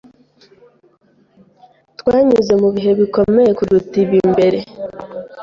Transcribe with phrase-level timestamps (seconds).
[1.99, 4.59] Twanyuze mubihe bikomeye kuruta ibi mbere.